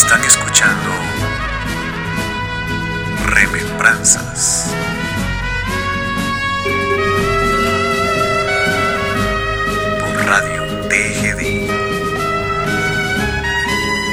Están 0.00 0.22
escuchando 0.22 0.90
Remembranzas. 3.26 4.72
Por 9.98 10.24
Radio 10.24 10.62
TGD. 10.88 11.68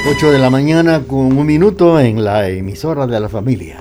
8 0.09 0.31
de 0.31 0.39
la 0.39 0.49
mañana 0.49 1.01
con 1.01 1.37
un 1.37 1.45
minuto 1.45 1.99
en 1.99 2.25
la 2.25 2.49
emisora 2.49 3.05
de 3.05 3.19
la 3.19 3.29
familia. 3.29 3.77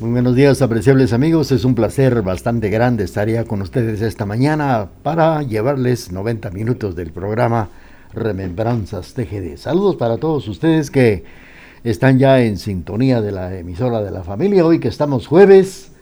Muy 0.00 0.10
buenos 0.10 0.36
días, 0.36 0.60
apreciables 0.60 1.14
amigos. 1.14 1.50
Es 1.50 1.64
un 1.64 1.74
placer 1.74 2.20
bastante 2.20 2.68
grande 2.68 3.04
estar 3.04 3.26
ya 3.26 3.44
con 3.44 3.62
ustedes 3.62 4.02
esta 4.02 4.26
mañana 4.26 4.90
para 5.02 5.42
llevarles 5.42 6.12
90 6.12 6.50
minutos 6.50 6.94
del 6.94 7.10
programa 7.10 7.70
Remembranzas 8.16 9.12
TGD. 9.12 9.58
Saludos 9.58 9.96
para 9.96 10.16
todos 10.16 10.48
ustedes 10.48 10.90
que 10.90 11.22
están 11.84 12.18
ya 12.18 12.40
en 12.40 12.56
sintonía 12.56 13.20
de 13.20 13.30
la 13.30 13.54
emisora 13.54 14.02
de 14.02 14.10
la 14.10 14.24
familia. 14.24 14.64
Hoy 14.64 14.80
que 14.80 14.88
estamos 14.88 15.26
jueves 15.26 15.92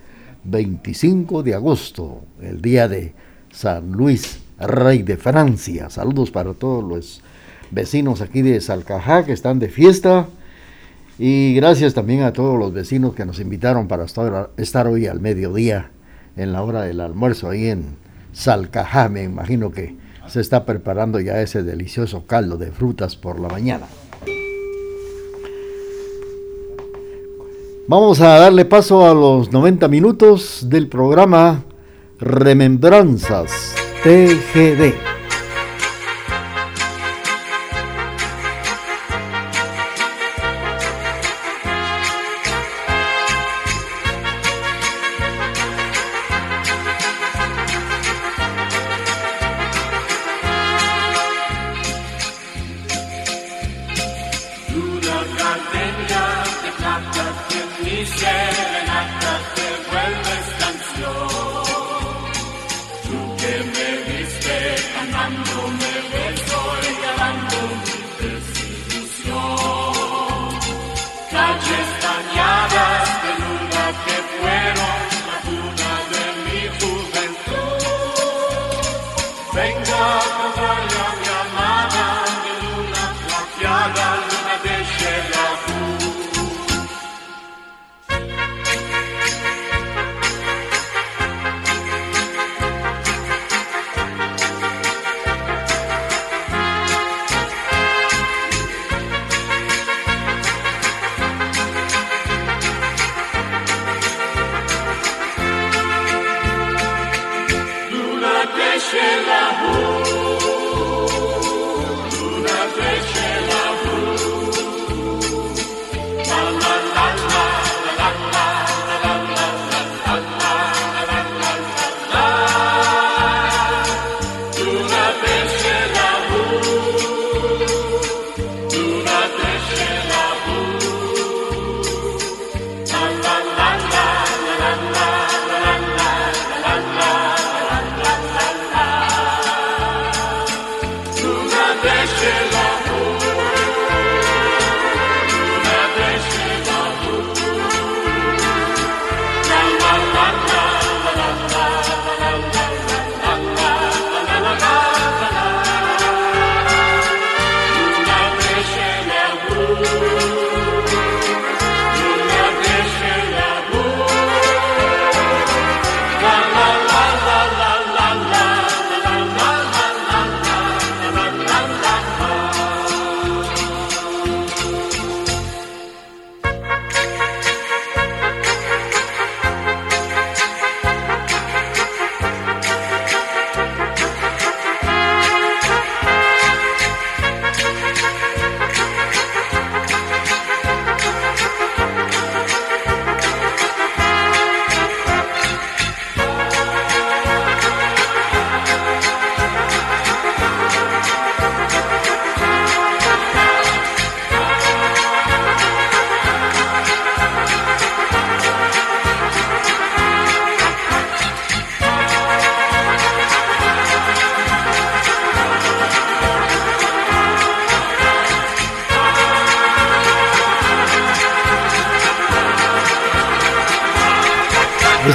25 0.44 1.42
de 1.42 1.54
agosto, 1.54 2.20
el 2.40 2.62
día 2.62 2.86
de 2.86 3.14
San 3.50 3.90
Luis, 3.90 4.38
Rey 4.60 5.02
de 5.02 5.16
Francia. 5.16 5.90
Saludos 5.90 6.30
para 6.30 6.54
todos 6.54 6.84
los 6.84 7.20
vecinos 7.72 8.20
aquí 8.20 8.42
de 8.42 8.60
Salcajá 8.60 9.24
que 9.24 9.32
están 9.32 9.58
de 9.58 9.68
fiesta 9.68 10.28
y 11.18 11.54
gracias 11.54 11.94
también 11.94 12.22
a 12.22 12.32
todos 12.32 12.56
los 12.56 12.72
vecinos 12.72 13.16
que 13.16 13.24
nos 13.24 13.40
invitaron 13.40 13.88
para 13.88 14.04
estar, 14.04 14.86
hoy 14.86 15.08
al 15.08 15.18
mediodía 15.18 15.90
en 16.36 16.52
la 16.52 16.62
hora 16.62 16.82
del 16.82 17.00
almuerzo 17.00 17.50
ahí 17.50 17.66
en 17.66 17.96
Salcajá. 18.32 19.08
Me 19.08 19.24
imagino 19.24 19.72
que 19.72 20.03
se 20.28 20.40
está 20.40 20.64
preparando 20.64 21.20
ya 21.20 21.40
ese 21.40 21.62
delicioso 21.62 22.24
caldo 22.26 22.56
de 22.56 22.70
frutas 22.70 23.16
por 23.16 23.40
la 23.40 23.48
mañana. 23.48 23.86
Vamos 27.86 28.20
a 28.22 28.38
darle 28.38 28.64
paso 28.64 29.06
a 29.06 29.12
los 29.12 29.52
90 29.52 29.88
minutos 29.88 30.66
del 30.70 30.88
programa 30.88 31.64
Remembranzas 32.18 33.74
TGD. 34.02 34.94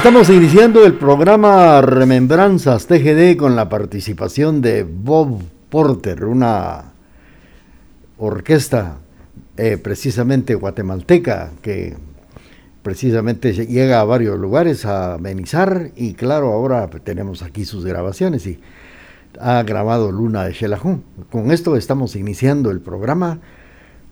Estamos 0.00 0.30
iniciando 0.30 0.86
el 0.86 0.94
programa 0.94 1.82
Remembranzas 1.82 2.86
TGD 2.86 3.36
con 3.36 3.54
la 3.54 3.68
participación 3.68 4.62
de 4.62 4.82
Bob 4.82 5.42
Porter, 5.68 6.24
una 6.24 6.92
orquesta 8.16 8.96
eh, 9.58 9.76
precisamente 9.76 10.54
guatemalteca 10.54 11.50
que 11.60 11.98
precisamente 12.82 13.52
llega 13.52 14.00
a 14.00 14.04
varios 14.04 14.38
lugares 14.38 14.86
a 14.86 15.16
amenizar 15.16 15.90
y 15.94 16.14
claro, 16.14 16.54
ahora 16.54 16.88
tenemos 17.04 17.42
aquí 17.42 17.66
sus 17.66 17.84
grabaciones 17.84 18.46
y 18.46 18.58
ha 19.38 19.62
grabado 19.64 20.10
Luna 20.10 20.44
de 20.44 20.54
Xelajú. 20.54 21.02
Con 21.30 21.50
esto 21.50 21.76
estamos 21.76 22.16
iniciando 22.16 22.70
el 22.70 22.80
programa 22.80 23.40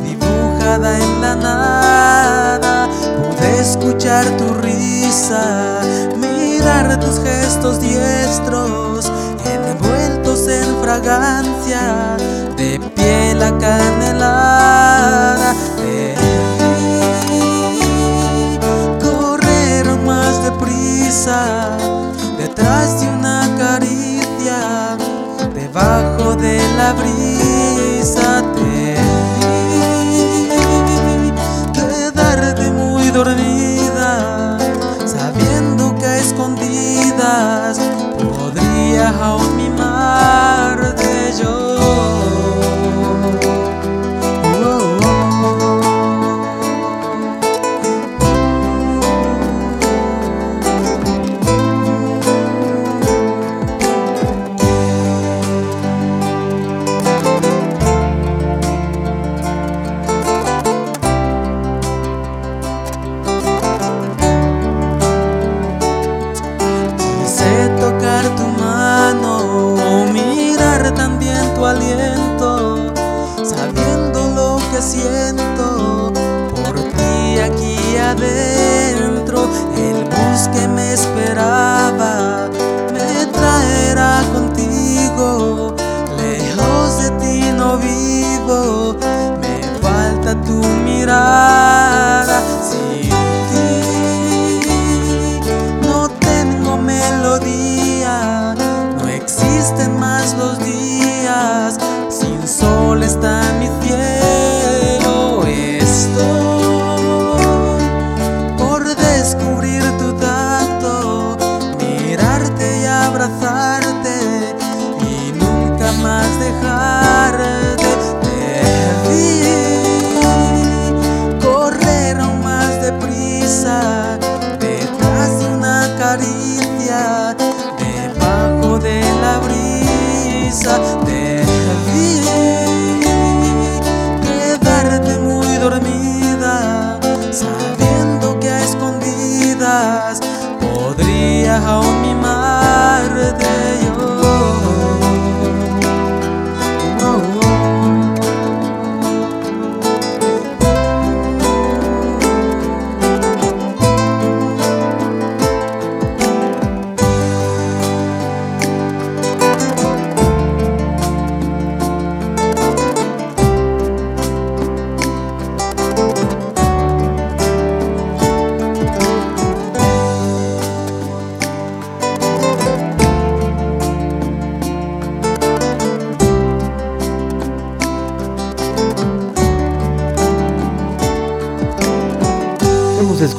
dibujada 0.02 0.98
en 0.98 1.20
la 1.20 1.36
nada. 1.36 2.88
Pude 3.16 3.60
escuchar 3.60 4.24
tu 4.38 4.52
risa, 4.54 5.80
mirar 6.16 6.98
tus 6.98 7.20
gestos 7.20 7.80
diestros, 7.80 9.12
envueltos 9.44 10.48
en 10.48 10.82
fragancia 10.82 12.16
de 12.56 12.80
piel 12.96 13.40
acanelada. 13.42 15.45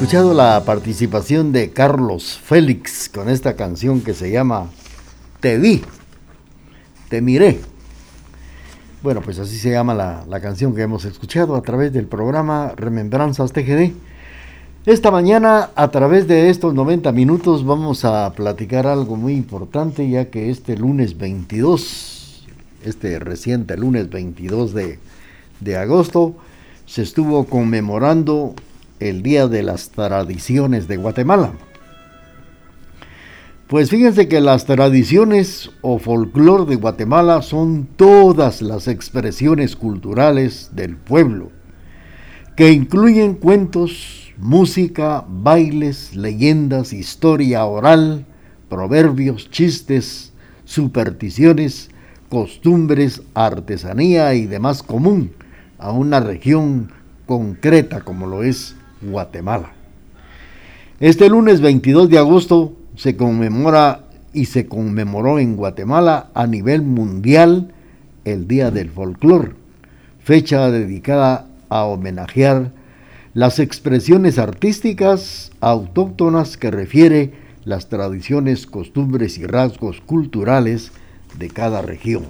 Escuchado 0.07 0.33
la 0.33 0.63
participación 0.63 1.51
de 1.51 1.71
Carlos 1.71 2.39
Félix 2.41 3.09
con 3.09 3.27
esta 3.27 3.57
canción 3.57 3.99
que 3.99 4.13
se 4.13 4.31
llama 4.31 4.69
Te 5.41 5.57
vi, 5.57 5.81
te 7.09 7.21
miré. 7.21 7.59
Bueno, 9.03 9.19
pues 9.19 9.37
así 9.37 9.57
se 9.57 9.71
llama 9.71 9.93
la, 9.93 10.23
la 10.29 10.39
canción 10.39 10.73
que 10.73 10.83
hemos 10.83 11.03
escuchado 11.03 11.57
a 11.57 11.61
través 11.61 11.91
del 11.91 12.05
programa 12.05 12.71
Remembranzas 12.77 13.51
TGD. 13.51 13.91
Esta 14.85 15.11
mañana, 15.11 15.71
a 15.75 15.91
través 15.91 16.25
de 16.25 16.49
estos 16.49 16.73
90 16.73 17.11
minutos, 17.11 17.65
vamos 17.65 18.05
a 18.05 18.31
platicar 18.31 18.87
algo 18.87 19.17
muy 19.17 19.33
importante, 19.33 20.09
ya 20.09 20.29
que 20.29 20.49
este 20.49 20.77
lunes 20.77 21.17
22, 21.17 22.47
este 22.85 23.19
reciente 23.19 23.75
lunes 23.75 24.09
22 24.09 24.73
de, 24.73 24.99
de 25.59 25.75
agosto, 25.75 26.33
se 26.85 27.01
estuvo 27.01 27.43
conmemorando 27.43 28.55
el 28.99 29.23
Día 29.23 29.47
de 29.47 29.63
las 29.63 29.89
Tradiciones 29.89 30.87
de 30.87 30.97
Guatemala. 30.97 31.53
Pues 33.67 33.89
fíjense 33.89 34.29
que 34.29 34.39
las 34.39 34.65
tradiciones 34.65 35.71
o 35.81 35.99
folclor 35.99 36.67
de 36.67 36.77
Guatemala 36.77 37.41
son 37.41 37.85
todas 37.97 38.61
las 38.61 38.87
expresiones 38.87 39.75
culturales 39.75 40.71
del 40.73 40.95
pueblo, 40.95 41.51
que 42.55 42.71
incluyen 42.71 43.33
cuentos, 43.33 44.33
música, 44.37 45.25
bailes, 45.27 46.15
leyendas, 46.15 46.93
historia 46.93 47.65
oral, 47.65 48.25
proverbios, 48.69 49.51
chistes, 49.51 50.31
supersticiones, 50.63 51.89
costumbres, 52.29 53.21
artesanía 53.33 54.33
y 54.33 54.45
demás 54.45 54.81
común 54.81 55.31
a 55.77 55.91
una 55.91 56.21
región 56.21 56.91
concreta 57.25 58.01
como 58.01 58.27
lo 58.27 58.43
es 58.43 58.75
Guatemala. 59.01 59.71
Este 60.99 61.29
lunes 61.29 61.61
22 61.61 62.09
de 62.09 62.17
agosto 62.17 62.73
se 62.95 63.15
conmemora 63.15 64.05
y 64.33 64.45
se 64.45 64.67
conmemoró 64.67 65.39
en 65.39 65.55
Guatemala 65.55 66.29
a 66.33 66.47
nivel 66.47 66.81
mundial 66.81 67.73
el 68.25 68.47
Día 68.47 68.71
del 68.71 68.89
Folclor, 68.89 69.55
fecha 70.19 70.69
dedicada 70.71 71.47
a 71.69 71.83
homenajear 71.83 72.71
las 73.33 73.59
expresiones 73.59 74.39
artísticas 74.39 75.51
autóctonas 75.61 76.57
que 76.57 76.71
refiere 76.71 77.33
las 77.63 77.89
tradiciones, 77.89 78.65
costumbres 78.65 79.37
y 79.37 79.45
rasgos 79.45 80.01
culturales 80.01 80.91
de 81.37 81.49
cada 81.49 81.81
región. 81.81 82.25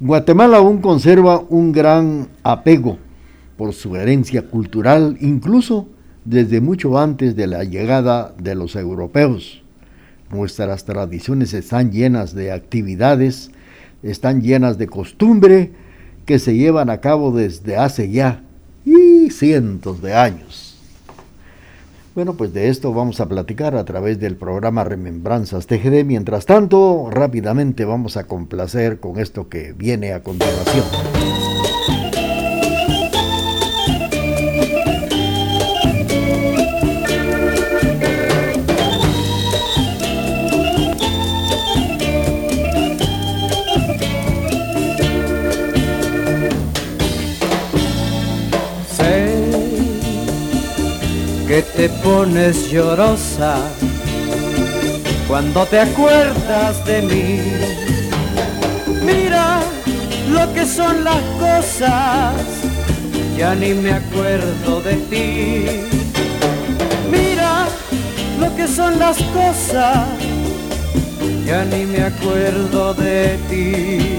Guatemala 0.00 0.56
aún 0.56 0.80
conserva 0.80 1.40
un 1.48 1.70
gran 1.70 2.28
apego 2.42 2.98
por 3.56 3.72
su 3.72 3.96
herencia 3.96 4.42
cultural, 4.42 5.16
incluso 5.20 5.88
desde 6.24 6.60
mucho 6.60 6.98
antes 6.98 7.36
de 7.36 7.46
la 7.46 7.64
llegada 7.64 8.34
de 8.38 8.54
los 8.54 8.76
europeos. 8.76 9.62
Nuestras 10.30 10.84
tradiciones 10.84 11.54
están 11.54 11.92
llenas 11.92 12.34
de 12.34 12.52
actividades, 12.52 13.50
están 14.02 14.42
llenas 14.42 14.78
de 14.78 14.86
costumbre 14.86 15.72
que 16.26 16.38
se 16.38 16.56
llevan 16.56 16.90
a 16.90 17.00
cabo 17.00 17.30
desde 17.30 17.76
hace 17.76 18.10
ya 18.10 18.42
y 18.84 19.30
cientos 19.30 20.02
de 20.02 20.14
años. 20.14 20.74
Bueno, 22.14 22.34
pues 22.34 22.54
de 22.54 22.68
esto 22.68 22.94
vamos 22.94 23.20
a 23.20 23.28
platicar 23.28 23.74
a 23.74 23.84
través 23.84 24.20
del 24.20 24.36
programa 24.36 24.84
Remembranzas 24.84 25.66
TGD. 25.66 26.04
Mientras 26.04 26.46
tanto, 26.46 27.08
rápidamente 27.10 27.84
vamos 27.84 28.16
a 28.16 28.28
complacer 28.28 29.00
con 29.00 29.18
esto 29.18 29.48
que 29.48 29.72
viene 29.72 30.12
a 30.12 30.22
continuación. 30.22 30.84
Que 51.54 51.62
te 51.62 51.88
pones 51.88 52.68
llorosa 52.68 53.54
cuando 55.28 55.64
te 55.66 55.78
acuerdas 55.78 56.84
de 56.84 57.00
mí. 57.02 57.42
Mira 59.04 59.60
lo 60.30 60.52
que 60.52 60.66
son 60.66 61.04
las 61.04 61.22
cosas, 61.38 62.34
ya 63.38 63.54
ni 63.54 63.72
me 63.72 63.92
acuerdo 63.92 64.80
de 64.80 64.94
ti. 65.10 65.66
Mira 67.08 67.68
lo 68.40 68.56
que 68.56 68.66
son 68.66 68.98
las 68.98 69.18
cosas, 69.38 70.08
ya 71.46 71.64
ni 71.66 71.84
me 71.84 72.02
acuerdo 72.02 72.94
de 72.94 73.38
ti. 73.48 74.18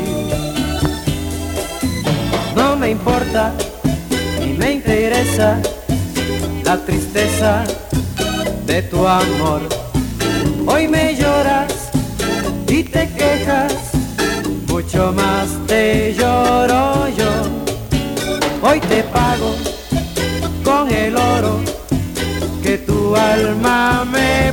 No 2.55 2.77
me 2.77 2.91
importa, 2.91 3.51
ni 4.39 4.53
me 4.53 4.71
interesa 4.71 5.59
la 6.65 6.77
tristeza 6.77 7.63
de 8.65 8.81
tu 8.81 9.07
amor. 9.07 9.61
Hoy 10.65 10.87
me 10.87 11.15
lloras 11.15 11.91
y 12.67 12.83
te 12.83 13.07
quejas, 13.13 13.73
mucho 14.67 15.13
más 15.13 15.47
te 15.67 16.15
lloro 16.17 17.07
yo. 17.09 17.31
Hoy 18.63 18.79
te 18.79 19.03
pago 19.03 19.55
con 20.63 20.91
el 20.91 21.15
oro 21.15 21.59
que 22.63 22.79
tu 22.79 23.15
alma 23.15 24.03
me 24.11 24.51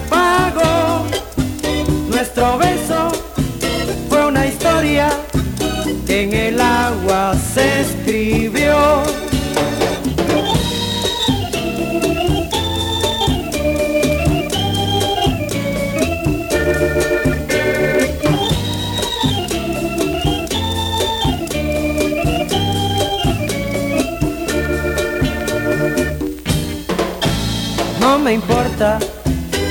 me 28.23 28.35
importa 28.35 28.99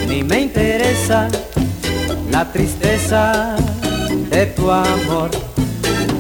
ni 0.08 0.24
me 0.24 0.42
interesa 0.42 1.30
la 2.30 2.52
tristeza 2.52 3.56
de 4.30 4.46
tu 4.48 4.70
amor. 4.70 5.30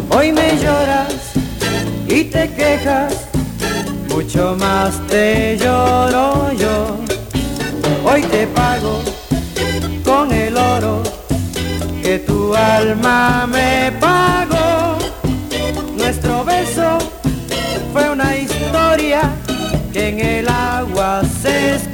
Hoy 0.09 0.31
me 0.31 0.57
lloras 0.57 1.13
y 2.07 2.23
te 2.25 2.49
quejas, 2.53 3.27
mucho 4.09 4.55
más 4.57 4.99
te 5.07 5.57
lloro 5.57 6.53
yo. 6.53 6.97
Hoy 8.05 8.21
te 8.23 8.47
pago 8.47 9.01
con 10.05 10.31
el 10.31 10.55
oro 10.55 11.03
que 12.01 12.19
tu 12.19 12.55
alma 12.55 13.45
me 13.47 13.91
pagó. 13.99 14.97
Nuestro 15.97 16.45
beso 16.45 16.97
fue 17.91 18.09
una 18.09 18.37
historia 18.37 19.21
que 19.91 20.09
en 20.09 20.19
el 20.19 20.47
agua 20.47 21.21
se. 21.41 21.90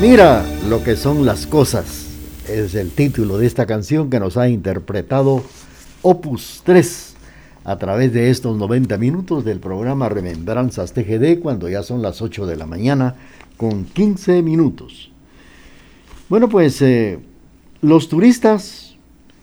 Mira 0.00 0.42
lo 0.68 0.82
que 0.82 0.96
son 0.96 1.26
las 1.26 1.46
cosas. 1.46 1.84
Es 2.48 2.74
el 2.74 2.90
título 2.90 3.36
de 3.36 3.46
esta 3.46 3.66
canción 3.66 4.08
que 4.08 4.18
nos 4.18 4.36
ha 4.36 4.48
interpretado 4.48 5.42
Opus 6.02 6.62
3 6.64 7.07
a 7.68 7.76
través 7.76 8.14
de 8.14 8.30
estos 8.30 8.56
90 8.56 8.96
minutos 8.96 9.44
del 9.44 9.60
programa 9.60 10.08
Remembranzas 10.08 10.94
TGD 10.94 11.40
cuando 11.40 11.68
ya 11.68 11.82
son 11.82 12.00
las 12.00 12.22
8 12.22 12.46
de 12.46 12.56
la 12.56 12.64
mañana 12.64 13.14
con 13.58 13.84
15 13.84 14.40
minutos. 14.40 15.12
Bueno, 16.30 16.48
pues 16.48 16.80
eh, 16.80 17.18
los 17.82 18.08
turistas 18.08 18.96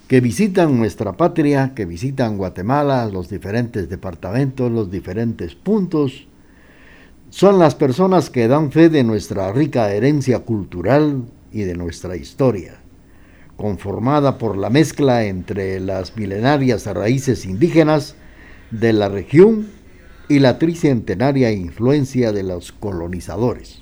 que 0.07 0.21
visitan 0.21 0.75
nuestra 0.75 1.13
patria, 1.13 1.73
que 1.75 1.85
visitan 1.85 2.37
Guatemala, 2.37 3.05
los 3.05 3.29
diferentes 3.29 3.89
departamentos, 3.89 4.71
los 4.71 4.89
diferentes 4.89 5.53
puntos, 5.53 6.25
son 7.29 7.59
las 7.59 7.75
personas 7.75 8.31
que 8.31 8.47
dan 8.47 8.71
fe 8.71 8.89
de 8.89 9.03
nuestra 9.03 9.53
rica 9.53 9.93
herencia 9.93 10.39
cultural 10.39 11.25
y 11.51 11.61
de 11.61 11.75
nuestra 11.75 12.15
historia 12.15 12.79
conformada 13.57 14.37
por 14.37 14.57
la 14.57 14.69
mezcla 14.69 15.25
entre 15.25 15.79
las 15.79 16.15
milenarias 16.17 16.85
raíces 16.85 17.45
indígenas 17.45 18.15
de 18.71 18.93
la 18.93 19.09
región 19.09 19.67
y 20.27 20.39
la 20.39 20.57
tricentenaria 20.59 21.51
influencia 21.51 22.31
de 22.31 22.43
los 22.43 22.71
colonizadores. 22.71 23.81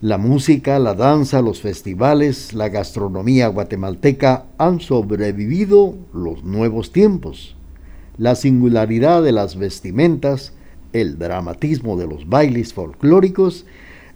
La 0.00 0.16
música, 0.16 0.78
la 0.78 0.94
danza, 0.94 1.42
los 1.42 1.60
festivales, 1.60 2.54
la 2.54 2.70
gastronomía 2.70 3.48
guatemalteca 3.48 4.46
han 4.56 4.80
sobrevivido 4.80 5.94
los 6.14 6.42
nuevos 6.42 6.90
tiempos. 6.90 7.54
La 8.16 8.34
singularidad 8.34 9.22
de 9.22 9.32
las 9.32 9.56
vestimentas, 9.56 10.54
el 10.94 11.18
dramatismo 11.18 11.96
de 11.98 12.06
los 12.06 12.28
bailes 12.28 12.72
folclóricos, 12.72 13.66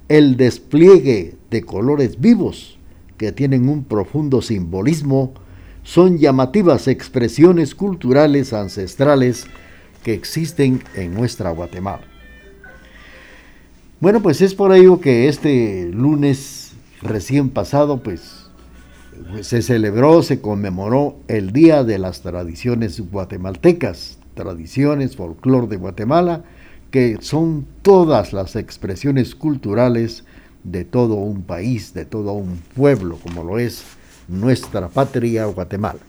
el 0.08 0.36
despliegue 0.36 1.34
de 1.50 1.62
colores 1.62 2.18
vivos, 2.20 2.78
que 3.16 3.32
tienen 3.32 3.68
un 3.68 3.84
profundo 3.84 4.42
simbolismo, 4.42 5.34
son 5.82 6.18
llamativas 6.18 6.88
expresiones 6.88 7.74
culturales 7.74 8.52
ancestrales 8.52 9.46
que 10.02 10.14
existen 10.14 10.82
en 10.94 11.14
nuestra 11.14 11.50
Guatemala. 11.50 12.02
Bueno, 14.00 14.20
pues 14.20 14.40
es 14.40 14.54
por 14.54 14.74
ello 14.74 15.00
que 15.00 15.28
este 15.28 15.88
lunes 15.92 16.72
recién 17.00 17.50
pasado, 17.50 18.02
pues 18.02 18.44
se 19.42 19.62
celebró, 19.62 20.22
se 20.22 20.40
conmemoró 20.40 21.16
el 21.28 21.52
Día 21.52 21.84
de 21.84 21.98
las 21.98 22.22
Tradiciones 22.22 23.00
Guatemaltecas, 23.10 24.18
tradiciones, 24.34 25.16
folclor 25.16 25.68
de 25.68 25.76
Guatemala, 25.76 26.44
que 26.90 27.18
son 27.20 27.66
todas 27.82 28.32
las 28.32 28.56
expresiones 28.56 29.34
culturales 29.34 30.24
de 30.64 30.84
todo 30.84 31.14
un 31.14 31.42
país, 31.42 31.94
de 31.94 32.04
todo 32.04 32.32
un 32.32 32.60
pueblo, 32.74 33.18
como 33.22 33.44
lo 33.44 33.58
es 33.58 33.84
nuestra 34.28 34.88
patria 34.88 35.44
Guatemala. 35.46 36.00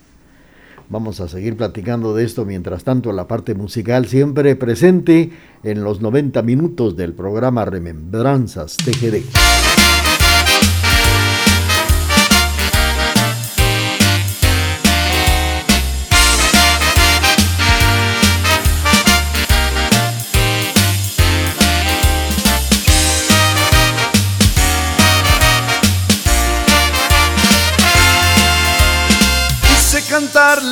Vamos 0.90 1.20
a 1.20 1.28
seguir 1.28 1.58
platicando 1.58 2.16
de 2.16 2.24
esto 2.24 2.46
mientras 2.46 2.84
tanto 2.84 3.12
la 3.12 3.28
parte 3.28 3.56
musical 3.56 4.06
siempre 4.06 4.56
presente 4.56 5.32
en 5.64 5.84
los 5.84 6.00
90 6.00 6.42
minutos 6.44 6.96
del 6.96 7.14
programa 7.14 7.66
Remembranzas 7.66 8.78
TGD. 8.78 9.75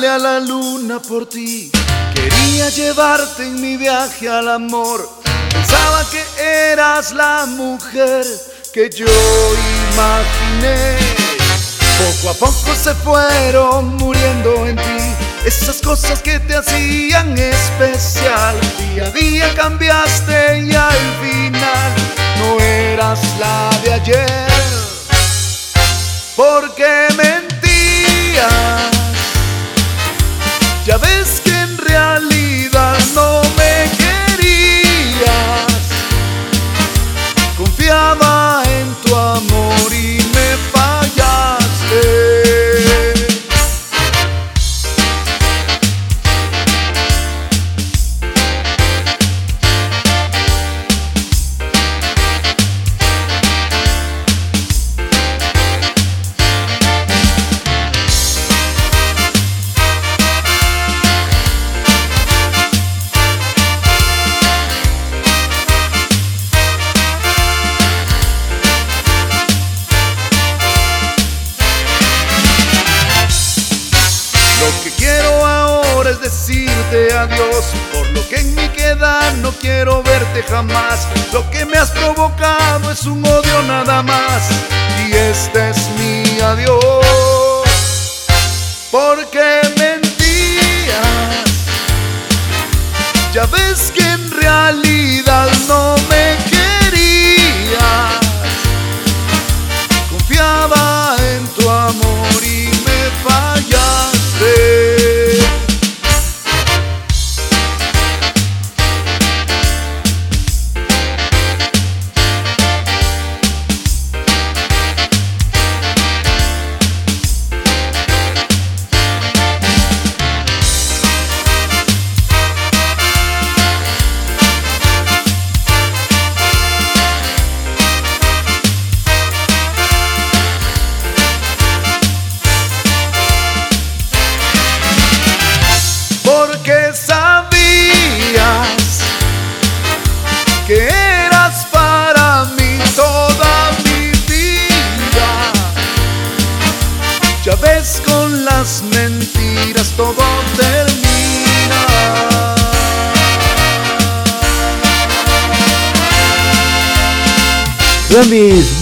A 0.06 0.18
la 0.18 0.40
luna 0.40 1.00
por 1.00 1.28
ti. 1.28 1.70
Quería 2.14 2.68
llevarte 2.70 3.44
en 3.44 3.60
mi 3.60 3.76
viaje 3.76 4.28
al 4.28 4.48
amor. 4.48 5.08
Pensaba 5.50 6.04
que 6.10 6.22
eras 6.72 7.12
la 7.12 7.46
mujer 7.46 8.24
que 8.72 8.90
yo 8.90 9.06
imaginé. 9.92 10.96
Poco 11.98 12.30
a 12.30 12.34
poco 12.34 12.74
se 12.74 12.94
fueron 12.96 13.96
muriendo 13.96 14.66
en 14.66 14.76
ti 14.76 15.14
esas 15.46 15.80
cosas 15.80 16.20
que 16.20 16.38
te 16.40 16.56
hacían 16.56 17.36
especial. 17.38 18.56
Día 18.78 19.06
a 19.06 19.10
día 19.10 19.54
cambiaste 19.54 20.60
y 20.60 20.74
al 20.74 20.98
final 21.22 21.92
no 22.38 22.60
eras 22.60 23.20
la 23.38 23.70
de 23.84 23.92
ayer. 23.92 24.26
Porque 26.36 27.06
mentías 27.16 28.93
ya 30.84 30.98
ves 30.98 31.40
que 31.40 31.50
en 31.50 31.78
realidad 31.78 32.73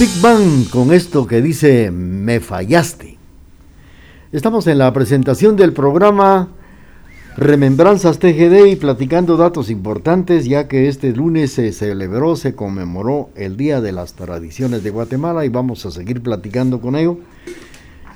Big 0.03 0.21
Bang 0.21 0.69
con 0.69 0.93
esto 0.93 1.29
que 1.29 1.41
dice 1.41 1.93
Me 1.93 2.41
fallaste. 2.41 3.19
Estamos 4.33 4.67
en 4.67 4.79
la 4.79 4.93
presentación 4.93 5.55
del 5.55 5.73
programa 5.73 6.49
Remembranzas 7.37 8.19
TGD 8.19 8.67
y 8.67 8.75
platicando 8.75 9.37
datos 9.37 9.71
importantes 9.71 10.47
ya 10.47 10.67
que 10.67 10.89
este 10.89 11.13
lunes 11.13 11.53
se 11.53 11.73
celebró, 11.73 12.35
se 12.35 12.57
conmemoró 12.57 13.31
el 13.37 13.57
Día 13.57 13.81
de 13.81 13.93
las 13.93 14.15
Tradiciones 14.15 14.83
de 14.83 14.91
Guatemala 14.91 15.45
y 15.45 15.51
vamos 15.51 15.87
a 15.87 15.93
seguir 15.93 16.21
platicando 16.21 16.81
con 16.81 16.97
ello 16.97 17.19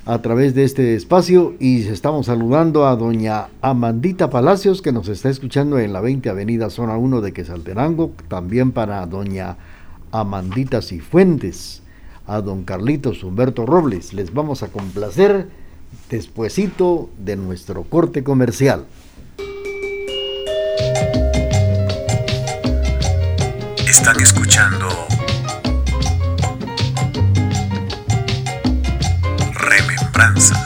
a 0.07 0.21
través 0.23 0.57
de 0.57 0.65
este 0.65 0.97
espacio 0.97 1.55
y 1.61 1.83
estamos 1.87 2.27
saludando 2.27 2.89
a 2.89 2.97
doña 2.97 3.47
Amandita 3.63 4.29
Palacios 4.29 4.83
que 4.83 4.91
nos 4.91 5.07
está 5.07 5.29
escuchando 5.29 5.79
en 5.79 5.93
la 5.93 6.01
20 6.01 6.31
Avenida 6.31 6.69
Zona 6.69 6.97
1 6.97 7.21
de 7.21 7.33
Quesalterango, 7.33 8.11
también 8.27 8.73
para 8.73 9.07
doña 9.07 9.57
Amandita 10.21 10.81
Cifuentes, 10.81 11.83
a 12.27 12.41
don 12.41 12.65
Carlitos 12.65 13.23
Humberto 13.23 13.67
Robles. 13.67 14.15
Les 14.15 14.33
vamos 14.33 14.63
a 14.63 14.69
complacer 14.69 15.49
despuesito 16.09 17.11
de 17.19 17.37
nuestro 17.37 17.85
corte 17.85 18.25
comercial. 18.25 18.87
Están 23.87 24.21
escuchando 24.21 24.89
Remembranzas 29.53 30.66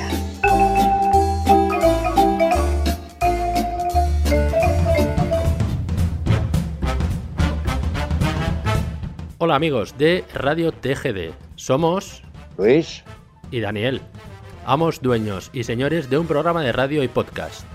Hola 9.43 9.55
amigos 9.55 9.97
de 9.97 10.23
Radio 10.35 10.71
TGD. 10.71 11.33
Somos 11.55 12.21
Luis 12.59 13.03
y 13.49 13.59
Daniel, 13.59 13.99
amos, 14.67 15.01
dueños 15.01 15.49
y 15.51 15.63
señores 15.63 16.11
de 16.11 16.19
un 16.19 16.27
programa 16.27 16.61
de 16.61 16.71
radio 16.71 17.01
y 17.01 17.07
podcast. 17.07 17.65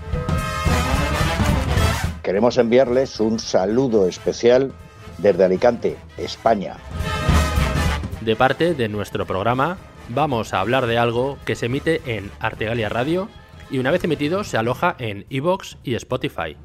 Queremos 2.23 2.57
enviarles 2.57 3.19
un 3.19 3.37
saludo 3.37 4.07
especial 4.07 4.71
desde 5.17 5.43
Alicante, 5.43 5.97
España. 6.17 6.77
de 8.21 8.35
parte 8.37 8.73
de 8.73 8.87
nuestro 8.87 9.25
programa 9.25 9.77
vamos 10.07 10.53
a 10.53 10.61
hablar 10.61 10.87
de 10.87 10.97
algo 10.97 11.37
que 11.43 11.55
se 11.55 11.65
emite 11.65 12.01
en 12.05 12.31
Artegalia 12.39 12.87
Radio 12.87 13.27
y 13.69 13.79
una 13.79 13.91
vez 13.91 14.05
emitido 14.05 14.45
se 14.45 14.55
aloja 14.55 14.95
en 14.99 15.25
iVoox 15.27 15.75
y 15.83 15.95
Spotify. 15.95 16.55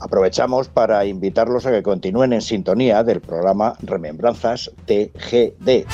Aprovechamos 0.00 0.68
para 0.68 1.04
invitarlos 1.04 1.66
a 1.66 1.70
que 1.70 1.82
continúen 1.82 2.32
en 2.32 2.42
sintonía 2.42 3.02
del 3.02 3.20
programa 3.20 3.74
Remembranzas 3.82 4.70
TGD. 4.86 5.86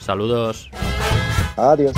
Saludos. 0.00 0.70
Adiós. 1.56 1.94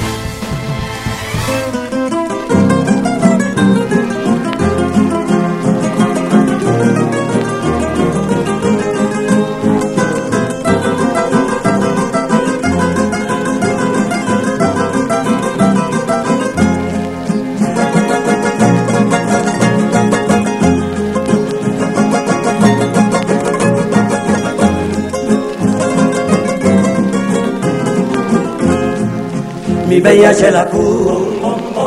Mi 29.98 30.04
bella 30.04 30.32
Xelajú, 30.32 31.10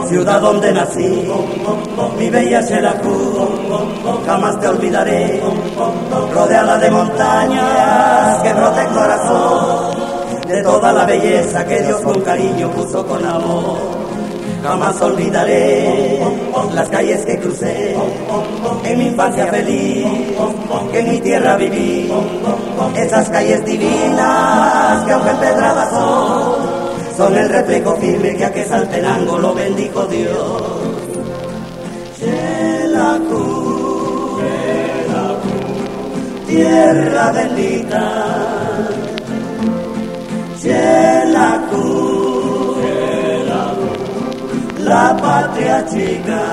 ciudad 0.10 0.42
donde 0.42 0.74
nací, 0.74 1.32
mi 2.20 2.30
bella 2.30 2.62
Xelajú, 2.62 3.16
jamás 4.26 4.60
te 4.60 4.68
olvidaré, 4.68 5.42
rodeada 6.34 6.78
de 6.78 6.92
montañas 6.92 8.44
que 8.44 8.52
brote 8.52 8.82
el 8.82 8.88
corazón, 8.90 9.96
de 10.46 10.62
toda 10.62 10.92
la 10.92 11.06
belleza 11.06 11.66
que 11.66 11.84
Dios 11.84 12.02
con 12.02 12.20
cariño 12.20 12.70
puso 12.72 13.08
con 13.08 13.26
amor. 13.26 13.78
Jamás 14.62 15.02
olvidaré 15.02 16.20
las 16.74 16.90
calles 16.90 17.26
que 17.26 17.40
crucé, 17.40 17.96
en 18.84 18.98
mi 19.00 19.08
infancia 19.08 19.48
feliz, 19.48 20.06
que 20.92 21.00
en 21.00 21.10
mi 21.12 21.20
tierra 21.22 21.56
viví, 21.56 22.12
esas 22.98 23.30
calles 23.30 23.64
divinas 23.64 24.61
son 27.22 27.38
el 27.38 27.50
reflejo 27.50 27.96
firme 27.98 28.36
que 28.36 28.46
a 28.46 28.52
que 28.52 28.66
Saltenango 28.66 29.38
lo 29.38 29.54
bendijo 29.54 30.06
Dios. 30.08 30.64
Xelajú, 32.18 33.44
tierra 36.48 37.32
bendita. 37.32 38.06
Xelajú, 40.62 41.86
la 44.80 45.06
patria 45.22 45.86
chica. 45.92 46.44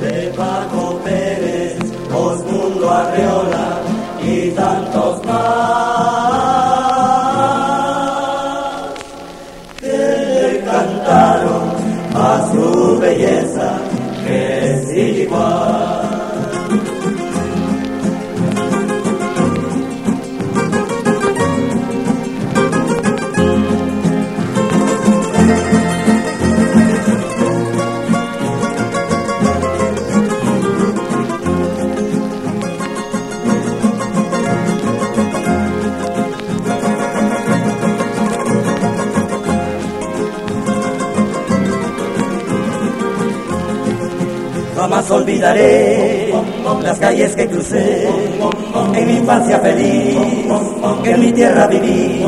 De 0.00 0.32
Paco 0.36 1.00
Pérez, 1.04 1.76
Osmundo 2.12 2.90
Arreola 2.90 3.68
y 4.24 4.50
tantos 4.50 5.24
más 5.26 6.71
a 12.52 12.54
su 12.54 12.98
belleza 12.98 13.80
que 14.24 14.72
es 14.72 15.20
igual. 15.22 15.81
Jamás 45.02 45.10
olvidaré 45.10 46.32
las 46.82 46.98
calles 46.98 47.34
que 47.34 47.48
crucé 47.48 48.08
en 48.94 49.06
mi 49.06 49.16
infancia 49.16 49.58
feliz, 49.58 50.16
que 51.02 51.10
en 51.10 51.20
mi 51.20 51.32
tierra 51.32 51.66
viví. 51.66 52.24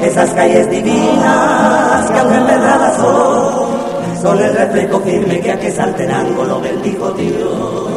Esas 0.00 0.30
calles 0.30 0.70
divinas 0.70 2.10
que 2.10 2.18
aunque 2.18 2.36
empedradas 2.36 2.96
son, 2.96 4.22
son 4.22 4.40
el 4.40 4.54
reflejo 4.54 5.00
firme 5.00 5.40
que 5.40 5.52
a 5.52 5.58
que 5.58 5.70
Saltenango 5.70 6.44
lo 6.44 6.60
bendijo 6.60 7.10
Dios. 7.10 7.90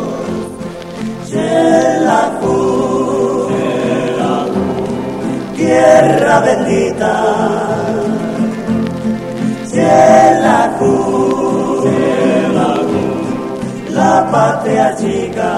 Tierra 5.55 6.39
bendita. 6.41 7.45
La 14.05 14.21
patria 14.31 14.95
chica 14.95 15.51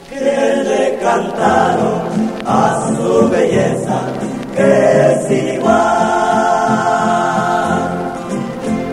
que 0.09 0.63
le 0.69 0.83
cantaron 1.01 1.99
a 2.45 2.59
su 2.87 3.29
belleza 3.29 3.99
que 4.55 4.69
es 5.11 5.21
igual. 5.55 5.91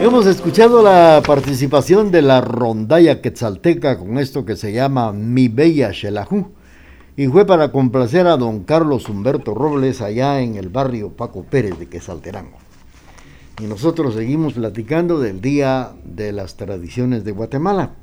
Hemos 0.01 0.27
escuchado 0.27 0.83
la 0.83 1.23
participación 1.25 2.11
de 2.11 2.23
la 2.23 2.41
rondalla 2.41 3.21
quetzalteca 3.21 3.97
con 3.97 4.19
esto 4.19 4.45
que 4.45 4.57
se 4.57 4.73
llama 4.73 5.13
Mi 5.13 5.47
Bella 5.47 5.93
Xelajú 5.93 6.58
y 7.19 7.27
fue 7.27 7.45
para 7.45 7.73
complacer 7.73 8.29
a 8.29 8.37
don 8.37 8.63
Carlos 8.63 9.09
Humberto 9.09 9.53
Robles 9.53 10.01
allá 10.03 10.41
en 10.41 10.55
el 10.55 10.69
barrio 10.69 11.09
Paco 11.11 11.43
Pérez 11.43 11.77
de 11.77 11.89
Quetzalterango. 11.89 12.59
Y 13.61 13.65
nosotros 13.65 14.15
seguimos 14.15 14.53
platicando 14.53 15.19
del 15.19 15.41
Día 15.41 15.91
de 16.05 16.31
las 16.31 16.57
Tradiciones 16.57 17.25
de 17.25 17.33
Guatemala. 17.33 17.95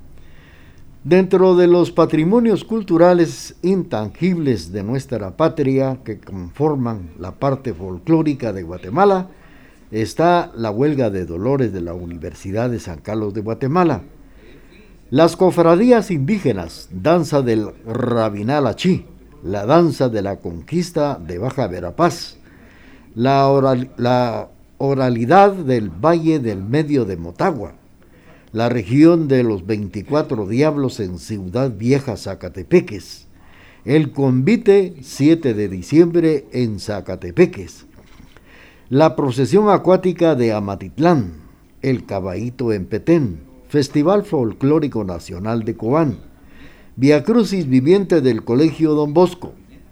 Dentro 1.06 1.56
de 1.56 1.68
los 1.68 1.92
patrimonios 1.92 2.66
culturales 2.66 3.56
intangibles 3.62 4.74
de 4.74 4.84
nuestra 4.84 5.38
patria 5.38 6.00
que 6.04 6.20
conforman 6.20 7.12
la 7.18 7.32
parte 7.32 7.74
folclórica 7.74 8.52
de 8.52 8.64
Guatemala, 8.64 9.30
está 9.92 10.52
la 10.58 10.72
huelga 10.72 11.10
de 11.10 11.26
dolores 11.26 11.72
de 11.72 11.80
la 11.80 11.94
Universidad 11.94 12.70
de 12.70 12.82
San 12.82 13.00
Carlos 13.00 13.34
de 13.34 13.40
Guatemala. 13.40 14.04
Las 15.12 15.36
cofradías 15.36 16.10
indígenas, 16.10 16.90
danza 16.92 17.44
del 17.44 17.70
Rabinal 17.86 18.66
Achí, 18.66 19.06
la 19.44 19.68
danza 19.68 20.10
de 20.10 20.24
la 20.24 20.38
conquista 20.38 21.20
de 21.24 21.38
Baja 21.38 21.68
Verapaz, 21.68 22.38
la 23.14 23.48
oralidad 24.80 25.52
del 25.52 25.92
Valle 25.92 26.40
del 26.40 26.64
Medio 26.64 27.06
de 27.06 27.18
Motagua, 27.18 27.74
la 28.52 28.68
región 28.68 29.28
de 29.28 29.44
los 29.44 29.68
24 29.68 30.48
diablos 30.48 31.00
en 31.00 31.20
Ciudad 31.20 31.70
Vieja, 31.70 32.18
Zacatepeques, 32.18 33.28
el 33.86 34.12
convite 34.12 34.96
7 35.04 35.54
de 35.54 35.70
diciembre 35.70 36.48
en 36.52 36.80
Zacatepeques, 36.80 37.86
la 38.90 39.16
procesión 39.16 39.70
acuática 39.70 40.34
de 40.34 40.52
Amatitlán, 40.52 41.34
el 41.84 42.08
caballito 42.08 42.74
en 42.74 42.88
Petén, 42.88 43.55
Festival 43.76 44.24
Folclórico 44.24 45.04
Nacional 45.04 45.66
de 45.66 45.76
Cobán, 45.76 46.20
Via 46.96 47.26
Crucis 47.26 47.68
Viviente 47.68 48.22
del 48.22 48.46
Colegio 48.46 48.94
Don 48.94 49.14
Bosco, 49.14 49.52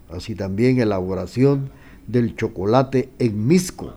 así 0.09 0.35
también 0.35 0.79
elaboración 0.79 1.69
del 2.07 2.37
chocolate 2.37 3.09
en 3.19 3.45
Misco, 3.45 3.93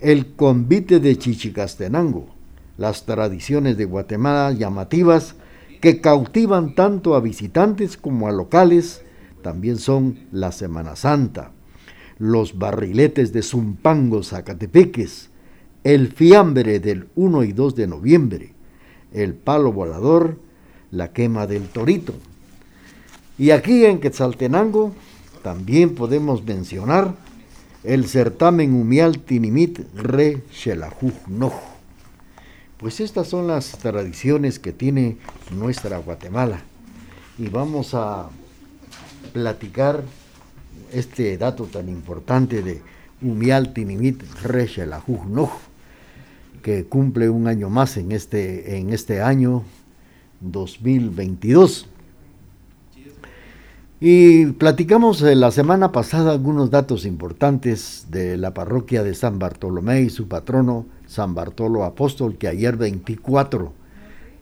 el 0.00 0.34
convite 0.34 0.98
de 0.98 1.16
Chichicastenango, 1.16 2.26
las 2.76 3.06
tradiciones 3.06 3.76
de 3.76 3.84
Guatemala 3.84 4.50
llamativas 4.50 5.36
que 5.80 6.00
cautivan 6.00 6.74
tanto 6.74 7.14
a 7.14 7.20
visitantes 7.20 7.96
como 7.96 8.26
a 8.26 8.32
locales, 8.32 9.04
también 9.42 9.78
son 9.78 10.26
la 10.32 10.50
Semana 10.50 10.96
Santa, 10.96 11.52
los 12.18 12.58
barriletes 12.58 13.32
de 13.32 13.42
Zumpango, 13.42 14.24
Zacatepeques, 14.24 15.30
el 15.84 16.08
fiambre 16.08 16.80
del 16.80 17.06
1 17.14 17.44
y 17.44 17.52
2 17.52 17.76
de 17.76 17.86
noviembre, 17.86 18.53
el 19.14 19.34
palo 19.34 19.72
volador, 19.72 20.38
la 20.90 21.12
quema 21.12 21.46
del 21.46 21.68
torito. 21.68 22.12
Y 23.38 23.50
aquí 23.50 23.84
en 23.84 24.00
Quetzaltenango 24.00 24.92
también 25.42 25.94
podemos 25.94 26.44
mencionar 26.44 27.14
el 27.82 28.06
certamen 28.06 28.74
Umial 28.74 29.18
Tinimit 29.20 29.80
Re 29.94 30.42
Shelajuj 30.52 31.12
Pues 32.78 33.00
estas 33.00 33.28
son 33.28 33.46
las 33.46 33.72
tradiciones 33.78 34.58
que 34.58 34.72
tiene 34.72 35.18
nuestra 35.50 35.98
Guatemala. 35.98 36.62
Y 37.38 37.48
vamos 37.48 37.94
a 37.94 38.30
platicar 39.32 40.02
este 40.92 41.36
dato 41.36 41.64
tan 41.64 41.88
importante 41.88 42.62
de 42.62 42.80
Umial 43.20 43.72
Tinimit 43.74 44.22
Re 44.42 44.66
Shelajuj 44.66 45.26
que 46.64 46.86
cumple 46.86 47.28
un 47.28 47.46
año 47.46 47.68
más 47.68 47.98
en 47.98 48.10
este, 48.10 48.78
en 48.78 48.88
este 48.88 49.20
año 49.20 49.64
2022. 50.40 51.86
Y 54.00 54.46
platicamos 54.46 55.20
eh, 55.20 55.34
la 55.34 55.50
semana 55.50 55.92
pasada 55.92 56.32
algunos 56.32 56.70
datos 56.70 57.04
importantes 57.04 58.06
de 58.10 58.38
la 58.38 58.54
parroquia 58.54 59.02
de 59.02 59.14
San 59.14 59.38
Bartolomé 59.38 60.00
y 60.00 60.10
su 60.10 60.26
patrono 60.26 60.86
San 61.06 61.34
Bartolo 61.34 61.84
Apóstol, 61.84 62.38
que 62.38 62.48
ayer 62.48 62.78
24 62.78 63.70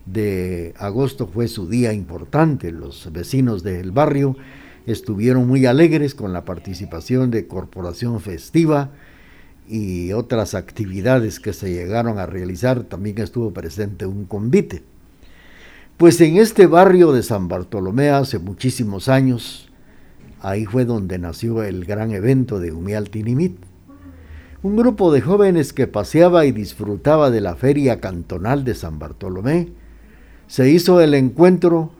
de 0.05 0.73
agosto 0.77 1.27
fue 1.27 1.49
su 1.49 1.67
día 1.67 1.91
importante. 1.91 2.71
Los 2.71 3.11
vecinos 3.11 3.63
del 3.63 3.91
barrio 3.91 4.37
estuvieron 4.85 5.45
muy 5.45 5.65
alegres 5.65 6.15
con 6.15 6.31
la 6.31 6.45
participación 6.45 7.31
de 7.31 7.47
Corporación 7.47 8.21
Festiva 8.21 8.91
y 9.67 10.11
otras 10.13 10.55
actividades 10.55 11.39
que 11.39 11.53
se 11.53 11.71
llegaron 11.71 12.19
a 12.19 12.25
realizar. 12.25 12.83
También 12.83 13.19
estuvo 13.19 13.51
presente 13.51 14.05
un 14.05 14.25
convite. 14.25 14.83
Pues 15.97 16.19
en 16.21 16.37
este 16.37 16.67
barrio 16.67 17.11
de 17.11 17.23
San 17.23 17.47
Bartolomé 17.47 18.09
hace 18.09 18.39
muchísimos 18.39 19.09
años, 19.09 19.69
ahí 20.41 20.65
fue 20.65 20.85
donde 20.85 21.19
nació 21.19 21.63
el 21.63 21.85
gran 21.85 22.11
evento 22.11 22.59
de 22.59 22.71
Tinimit. 23.09 23.57
Un 24.63 24.75
grupo 24.75 25.11
de 25.11 25.21
jóvenes 25.21 25.71
que 25.71 25.87
paseaba 25.87 26.45
y 26.45 26.51
disfrutaba 26.51 27.29
de 27.29 27.41
la 27.41 27.55
feria 27.55 27.99
cantonal 27.99 28.63
de 28.63 28.75
San 28.75 28.97
Bartolomé, 28.97 29.69
se 30.47 30.69
hizo 30.69 31.01
el 31.01 31.13
encuentro 31.13 31.91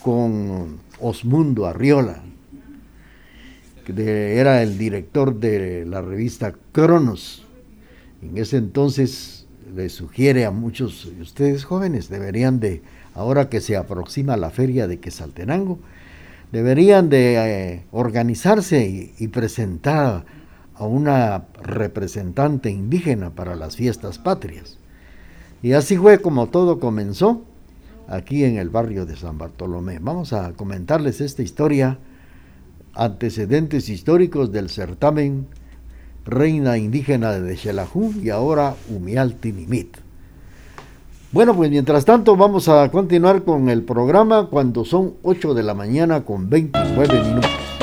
con 0.00 0.78
Osmundo 1.00 1.66
Arriola, 1.66 2.22
era 3.88 4.62
el 4.62 4.78
director 4.78 5.38
de 5.38 5.84
la 5.84 6.00
revista 6.00 6.54
Cronos. 6.72 7.44
En 8.22 8.38
ese 8.38 8.56
entonces 8.56 9.46
le 9.74 9.88
sugiere 9.88 10.44
a 10.44 10.50
muchos 10.50 11.10
de 11.14 11.22
ustedes 11.22 11.64
jóvenes, 11.64 12.08
deberían 12.08 12.60
de 12.60 12.82
ahora 13.14 13.48
que 13.48 13.60
se 13.60 13.76
aproxima 13.76 14.36
la 14.36 14.50
feria 14.50 14.86
de 14.86 14.98
Quesaltenango, 14.98 15.78
deberían 16.52 17.08
de 17.08 17.34
eh, 17.36 17.84
organizarse 17.90 19.12
y, 19.18 19.28
presentar 19.28 20.24
a 20.74 20.86
una 20.86 21.44
representante 21.62 22.70
indígena 22.70 23.30
para 23.30 23.56
las 23.56 23.76
fiestas 23.76 24.18
patrias. 24.18 24.78
Y 25.62 25.72
así 25.72 25.96
fue 25.96 26.20
como 26.20 26.48
todo 26.48 26.78
comenzó 26.78 27.44
aquí 28.08 28.44
en 28.44 28.56
el 28.56 28.68
barrio 28.68 29.06
de 29.06 29.16
San 29.16 29.38
Bartolomé. 29.38 29.98
Vamos 30.00 30.32
a 30.32 30.52
comentarles 30.52 31.20
esta 31.20 31.42
historia, 31.42 31.98
antecedentes 32.94 33.88
históricos 33.88 34.52
del 34.52 34.70
certamen 34.70 35.46
Reina 36.24 36.78
Indígena 36.78 37.32
de 37.32 37.56
Xelajú 37.56 38.14
y 38.22 38.30
ahora 38.30 38.76
Umial 38.88 39.34
Tinimit. 39.34 39.98
Bueno, 41.32 41.54
pues 41.54 41.68
mientras 41.68 42.04
tanto 42.04 42.36
vamos 42.36 42.68
a 42.68 42.88
continuar 42.90 43.42
con 43.42 43.68
el 43.68 43.82
programa 43.82 44.46
cuando 44.46 44.84
son 44.84 45.14
8 45.22 45.54
de 45.54 45.62
la 45.64 45.74
mañana 45.74 46.24
con 46.24 46.48
29 46.48 47.22
minutos. 47.24 47.73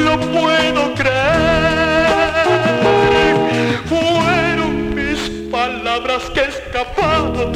lo 0.06 0.14
puedo 0.36 0.82
creer. 0.94 2.38
Fueron 3.92 4.72
mis 4.94 5.22
palabras 5.52 6.24
que 6.36 6.42
escapaban 6.54 7.52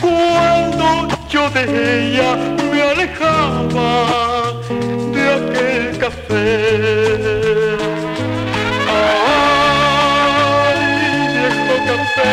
cuando 0.00 0.86
yo 1.30 1.42
de 1.50 1.62
ella 2.08 2.30
alejaba 2.92 4.19
aquel 5.60 5.98
café. 5.98 6.46
Ay, 9.48 10.80
viejo 11.34 11.74
café. 11.86 12.32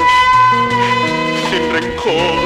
sin 1.50 1.64
rencor 1.72 2.38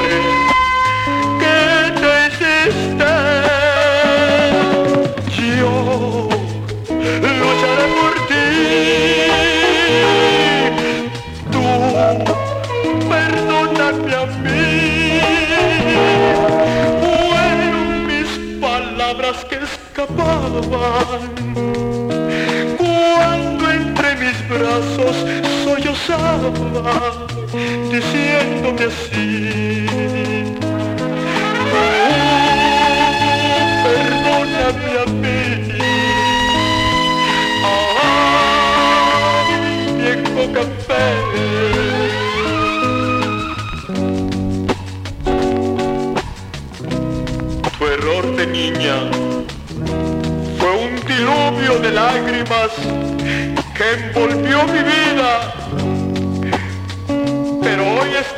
¿Qué 1.39 1.59
te 2.01 2.11
hiciste? 2.27 3.13
Yo 5.37 5.73
lucharé 7.37 7.85
por 7.97 8.13
ti. 8.29 8.47
Tú 11.51 11.63
perdóname 13.09 14.13
a 14.15 14.25
mí. 14.43 14.67
Fueron 17.01 17.89
mis 18.07 18.29
palabras 18.59 19.37
que 19.45 19.57
escapaban 19.57 21.50
diciéndome 27.91 28.85
así. 28.85 29.85
Oh, 31.73 31.93
perdóname 33.83 34.91
a 34.97 35.05
mí. 35.21 35.41
Ay, 38.03 39.51
viejo 39.97 40.43
café. 40.53 41.05
Error 47.93 48.25
de 48.37 48.45
niña 48.47 48.97
fue 50.57 50.71
un 50.71 50.93
diluvio 51.05 51.73
de 51.79 51.91
lágrimas 51.91 52.71
que 53.75 53.85
envolvió 53.91 54.63
mi 54.67 54.79
vida. 54.79 55.60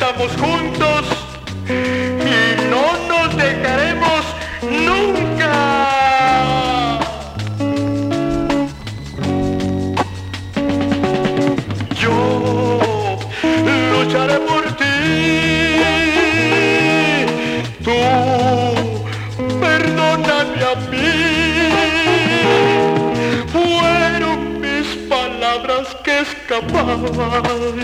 Estamos 0.06 0.34
juntos 0.36 1.06
y 1.70 1.72
no 2.70 2.86
nos 3.08 3.38
dejaremos 3.38 4.24
nunca. 4.62 5.54
Yo 11.96 12.18
lucharé 13.94 14.40
por 14.42 14.64
ti. 14.76 14.96
Tú 17.82 17.96
perdóname 19.62 20.64
a 20.66 20.76
mí. 20.92 21.08
palabras 25.08 25.88
que 26.04 26.14
escapaban. 26.20 27.84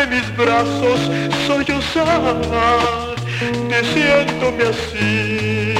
Entre 0.00 0.16
mis 0.16 0.36
brazos 0.36 1.00
sollozaba, 1.46 3.14
diciéndome 3.68 4.64
así. 4.64 5.74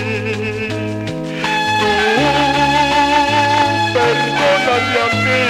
Tú, 1.79 1.93
perdóname 3.95 4.99
a 5.05 5.09
mí. 5.23 5.43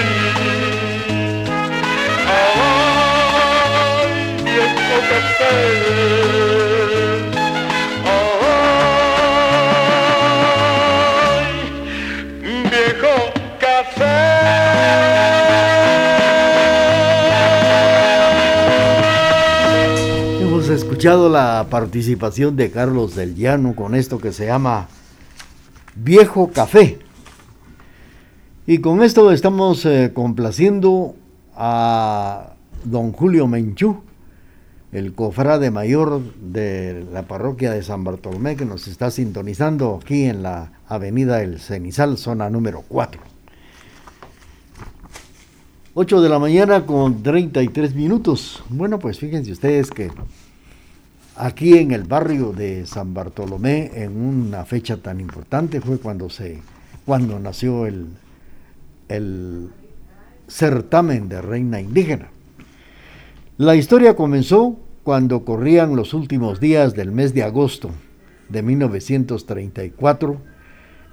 Ay, 3.56 4.12
viejo 4.44 4.96
café. 5.08 6.57
La 21.16 21.68
participación 21.70 22.54
de 22.56 22.70
Carlos 22.70 23.16
del 23.16 23.34
Llano 23.34 23.74
con 23.74 23.94
esto 23.94 24.18
que 24.18 24.30
se 24.30 24.44
llama 24.44 24.88
Viejo 25.94 26.50
Café. 26.52 26.98
Y 28.66 28.80
con 28.80 29.02
esto 29.02 29.32
estamos 29.32 29.86
eh, 29.86 30.10
complaciendo 30.12 31.16
a 31.56 32.52
don 32.84 33.12
Julio 33.12 33.46
Menchú, 33.46 34.02
el 34.92 35.14
cofrade 35.14 35.70
mayor 35.70 36.20
de 36.42 37.06
la 37.10 37.22
parroquia 37.22 37.70
de 37.72 37.82
San 37.82 38.04
Bartolomé, 38.04 38.56
que 38.56 38.66
nos 38.66 38.86
está 38.86 39.10
sintonizando 39.10 40.00
aquí 40.02 40.24
en 40.24 40.42
la 40.42 40.72
avenida 40.88 41.42
El 41.42 41.58
Cenizal, 41.58 42.18
zona 42.18 42.50
número 42.50 42.84
4. 42.86 43.18
8 45.94 46.20
de 46.20 46.28
la 46.28 46.38
mañana 46.38 46.84
con 46.84 47.22
33 47.22 47.94
minutos. 47.94 48.62
Bueno, 48.68 48.98
pues 48.98 49.18
fíjense 49.18 49.52
ustedes 49.52 49.90
que 49.90 50.10
aquí 51.38 51.78
en 51.78 51.92
el 51.92 52.04
barrio 52.04 52.52
de 52.52 52.84
San 52.86 53.14
Bartolomé, 53.14 53.90
en 53.94 54.16
una 54.16 54.64
fecha 54.64 54.96
tan 54.96 55.20
importante, 55.20 55.80
fue 55.80 55.98
cuando 55.98 56.28
se 56.28 56.60
cuando 57.04 57.38
nació 57.38 57.86
el, 57.86 58.08
el 59.08 59.70
certamen 60.46 61.28
de 61.28 61.40
reina 61.40 61.80
indígena. 61.80 62.28
La 63.56 63.76
historia 63.76 64.14
comenzó 64.14 64.78
cuando 65.04 65.44
corrían 65.44 65.96
los 65.96 66.12
últimos 66.12 66.60
días 66.60 66.94
del 66.94 67.12
mes 67.12 67.32
de 67.32 67.44
agosto 67.44 67.90
de 68.50 68.62
1934 68.62 70.36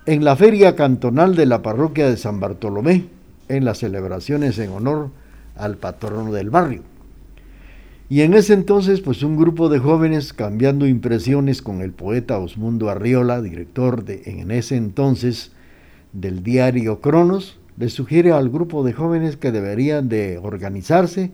en 0.05 0.25
la 0.25 0.35
feria 0.35 0.75
cantonal 0.75 1.35
de 1.35 1.45
la 1.45 1.61
parroquia 1.61 2.09
de 2.09 2.17
San 2.17 2.39
Bartolomé, 2.39 3.05
en 3.47 3.63
las 3.63 3.79
celebraciones 3.79 4.59
en 4.59 4.71
honor 4.71 5.11
al 5.55 5.77
patrono 5.77 6.33
del 6.33 6.49
barrio. 6.49 6.81
Y 8.07 8.21
en 8.21 8.35
ese 8.35 8.53
entonces, 8.53 9.01
pues 9.01 9.23
un 9.23 9.35
grupo 9.35 9.67
de 9.67 9.79
jóvenes 9.79 10.31
cambiando 10.31 10.85
impresiones 10.85 11.63
con 11.63 11.81
el 11.81 11.91
poeta 11.91 12.37
Osmundo 12.37 12.89
Arriola, 12.91 13.41
director 13.41 14.05
de, 14.05 14.21
en 14.25 14.51
ese 14.51 14.75
entonces 14.75 15.53
del 16.13 16.43
diario 16.43 17.01
Cronos, 17.01 17.59
le 17.77 17.89
sugiere 17.89 18.31
al 18.31 18.49
grupo 18.49 18.83
de 18.83 18.93
jóvenes 18.93 19.37
que 19.37 19.51
deberían 19.51 20.07
de 20.07 20.37
organizarse 20.37 21.31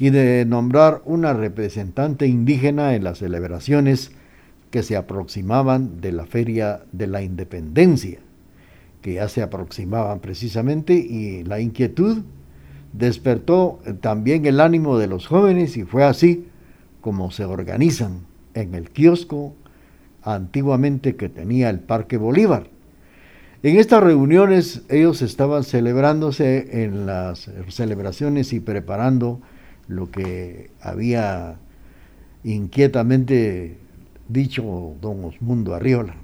y 0.00 0.10
de 0.10 0.44
nombrar 0.46 1.00
una 1.04 1.32
representante 1.32 2.26
indígena 2.26 2.94
en 2.96 3.04
las 3.04 3.18
celebraciones 3.18 4.10
que 4.70 4.82
se 4.82 4.96
aproximaban 4.96 6.00
de 6.00 6.10
la 6.10 6.26
Feria 6.26 6.82
de 6.90 7.06
la 7.06 7.22
Independencia, 7.22 8.18
que 9.00 9.14
ya 9.14 9.28
se 9.28 9.42
aproximaban 9.42 10.18
precisamente, 10.18 10.94
y 10.94 11.44
la 11.44 11.60
inquietud 11.60 12.24
despertó 12.92 13.80
también 14.00 14.46
el 14.46 14.60
ánimo 14.60 14.98
de 14.98 15.06
los 15.06 15.26
jóvenes 15.26 15.76
y 15.76 15.84
fue 15.84 16.04
así 16.04 16.46
como 17.00 17.30
se 17.30 17.44
organizan 17.44 18.20
en 18.54 18.74
el 18.74 18.90
kiosco 18.90 19.54
antiguamente 20.22 21.16
que 21.16 21.28
tenía 21.28 21.70
el 21.70 21.80
Parque 21.80 22.16
Bolívar. 22.16 22.66
En 23.62 23.76
estas 23.76 24.02
reuniones 24.02 24.82
ellos 24.88 25.22
estaban 25.22 25.64
celebrándose 25.64 26.82
en 26.84 27.06
las 27.06 27.50
celebraciones 27.68 28.52
y 28.52 28.60
preparando 28.60 29.40
lo 29.86 30.10
que 30.10 30.70
había 30.80 31.58
inquietamente 32.42 33.76
dicho 34.28 34.94
don 35.00 35.24
Osmundo 35.24 35.74
Arriola. 35.74 36.14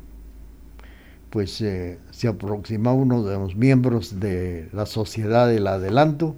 Pues 1.37 1.61
eh, 1.61 1.99
se 2.13 2.29
aproximaba 2.29 2.97
uno 2.97 3.23
de 3.23 3.37
los 3.37 3.57
miembros 3.57 4.21
de 4.21 4.71
la 4.73 4.87
sociedad 4.87 5.47
del 5.47 5.67
adelanto 5.67 6.35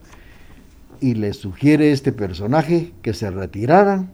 y 1.01 1.15
le 1.15 1.35
sugiere 1.35 1.93
este 1.93 2.11
personaje 2.11 2.93
que 3.01 3.15
se 3.15 3.31
retiraran, 3.31 4.11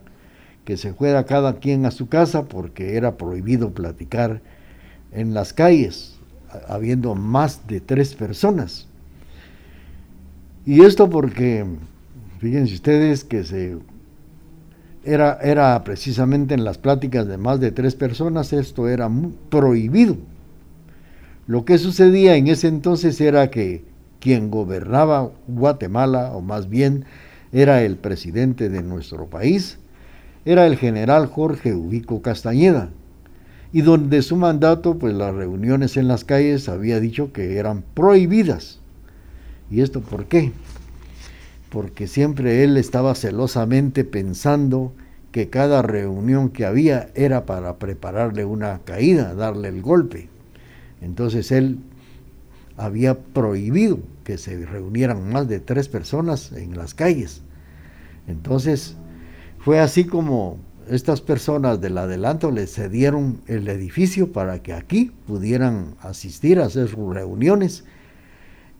que 0.66 0.76
se 0.76 0.92
fuera 0.92 1.24
cada 1.24 1.58
quien 1.58 1.86
a 1.86 1.90
su 1.90 2.10
casa 2.10 2.44
porque 2.44 2.98
era 2.98 3.16
prohibido 3.16 3.70
platicar 3.72 4.42
en 5.10 5.32
las 5.32 5.54
calles, 5.54 6.16
habiendo 6.68 7.14
más 7.14 7.66
de 7.66 7.80
tres 7.80 8.14
personas. 8.14 8.86
Y 10.66 10.82
esto 10.82 11.08
porque, 11.08 11.64
fíjense 12.40 12.74
ustedes 12.74 13.24
que 13.24 13.42
se 13.42 13.78
era, 15.02 15.38
era 15.40 15.82
precisamente 15.82 16.52
en 16.52 16.62
las 16.62 16.76
pláticas 16.76 17.26
de 17.26 17.38
más 17.38 17.58
de 17.58 17.72
tres 17.72 17.94
personas, 17.94 18.52
esto 18.52 18.86
era 18.86 19.10
prohibido. 19.48 20.18
Lo 21.46 21.66
que 21.66 21.76
sucedía 21.76 22.36
en 22.36 22.48
ese 22.48 22.68
entonces 22.68 23.20
era 23.20 23.50
que 23.50 23.84
quien 24.18 24.50
gobernaba 24.50 25.30
Guatemala, 25.46 26.32
o 26.32 26.40
más 26.40 26.70
bien 26.70 27.04
era 27.52 27.82
el 27.82 27.96
presidente 27.96 28.70
de 28.70 28.82
nuestro 28.82 29.26
país, 29.26 29.78
era 30.46 30.66
el 30.66 30.76
general 30.76 31.26
Jorge 31.26 31.74
Ubico 31.74 32.22
Castañeda, 32.22 32.88
y 33.72 33.82
donde 33.82 34.22
su 34.22 34.36
mandato, 34.36 34.98
pues 34.98 35.12
las 35.12 35.34
reuniones 35.34 35.98
en 35.98 36.08
las 36.08 36.24
calles 36.24 36.68
había 36.70 37.00
dicho 37.00 37.32
que 37.32 37.58
eran 37.58 37.84
prohibidas. 37.92 38.80
¿Y 39.70 39.82
esto 39.82 40.00
por 40.00 40.24
qué? 40.26 40.52
Porque 41.68 42.06
siempre 42.06 42.64
él 42.64 42.78
estaba 42.78 43.14
celosamente 43.14 44.04
pensando 44.04 44.92
que 45.30 45.50
cada 45.50 45.82
reunión 45.82 46.48
que 46.48 46.64
había 46.64 47.10
era 47.14 47.44
para 47.44 47.76
prepararle 47.78 48.44
una 48.44 48.78
caída, 48.84 49.34
darle 49.34 49.68
el 49.68 49.82
golpe. 49.82 50.28
Entonces 51.00 51.52
él 51.52 51.78
había 52.76 53.18
prohibido 53.18 53.98
que 54.24 54.38
se 54.38 54.64
reunieran 54.64 55.30
más 55.30 55.48
de 55.48 55.60
tres 55.60 55.88
personas 55.88 56.52
en 56.52 56.76
las 56.76 56.94
calles. 56.94 57.42
Entonces 58.26 58.96
fue 59.58 59.80
así 59.80 60.04
como 60.04 60.58
estas 60.88 61.20
personas 61.20 61.80
del 61.80 61.96
adelanto 61.96 62.50
le 62.50 62.66
cedieron 62.66 63.40
el 63.46 63.68
edificio 63.68 64.32
para 64.32 64.62
que 64.62 64.72
aquí 64.72 65.12
pudieran 65.26 65.94
asistir 66.00 66.60
a 66.60 66.66
hacer 66.66 66.88
sus 66.88 67.14
reuniones. 67.14 67.84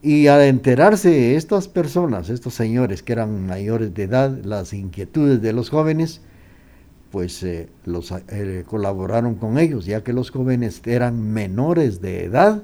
Y 0.01 0.27
al 0.27 0.41
enterarse 0.41 1.35
estas 1.35 1.67
personas, 1.67 2.29
estos 2.29 2.53
señores 2.53 3.01
que 3.01 3.13
eran 3.13 3.47
mayores 3.47 3.93
de 3.93 4.03
edad, 4.03 4.37
las 4.43 4.73
inquietudes 4.73 5.41
de 5.41 5.53
los 5.53 5.71
jóvenes, 5.71 6.21
pues 7.15 7.41
eh, 7.43 7.69
los, 7.85 8.11
eh, 8.11 8.65
colaboraron 8.67 9.35
con 9.35 9.57
ellos, 9.57 9.85
ya 9.85 10.03
que 10.03 10.11
los 10.11 10.31
jóvenes 10.31 10.81
eran 10.85 11.31
menores 11.31 12.01
de 12.01 12.25
edad 12.25 12.63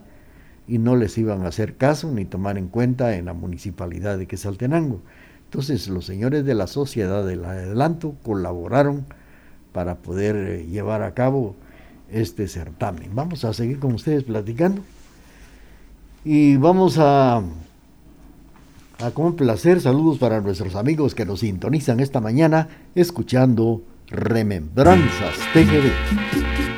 y 0.68 0.78
no 0.78 0.98
les 0.98 1.18
iban 1.18 1.46
a 1.46 1.48
hacer 1.48 1.78
caso 1.78 2.12
ni 2.12 2.26
tomar 2.26 2.58
en 2.58 2.68
cuenta 2.68 3.16
en 3.16 3.28
la 3.28 3.34
municipalidad 3.34 4.18
de 4.18 4.28
Quesaltenango. 4.28 5.00
Entonces 5.46 5.88
los 5.88 6.06
señores 6.06 6.44
de 6.44 6.54
la 6.54 6.68
sociedad 6.68 7.26
del 7.26 7.46
adelanto 7.46 8.16
colaboraron 8.24 9.06
para 9.72 9.96
poder 9.96 10.36
eh, 10.36 10.66
llevar 10.66 11.02
a 11.04 11.14
cabo 11.14 11.56
este 12.12 12.50
certamen. 12.50 13.16
Vamos 13.16 13.46
a 13.46 13.54
seguir 13.54 13.80
con 13.80 13.94
ustedes 13.94 14.26
platicando 14.26 14.82
y 16.26 16.58
vamos 16.58 16.98
a, 16.98 17.38
a 19.00 19.12
complacer 19.13 19.80
saludos 19.80 20.17
para 20.17 20.42
nuestros 20.42 20.75
amigos 20.75 21.15
que 21.15 21.25
nos 21.25 21.40
sintonizan 21.40 22.02
esta 22.02 22.19
mañana 22.19 22.67
escuchando 22.96 23.84
Remembranzas 24.12 25.40
TGD. 25.54 26.71